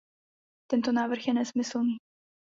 Tento 0.71 0.91
návrh 0.91 1.27
je 1.27 1.33
nesmyslný. 1.33 1.97